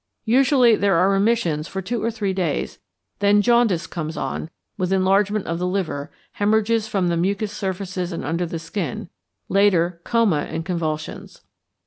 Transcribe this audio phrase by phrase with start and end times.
[0.25, 2.79] Usually there are remissions for two to three days,
[3.19, 8.25] then jaundice comes on, with enlargement of the liver; hæmorrhages from the mucous surfaces and
[8.25, 9.09] under the skin;
[9.47, 11.41] later, coma and convulsions.